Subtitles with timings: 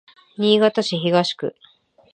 [0.39, 1.55] 新潟市東区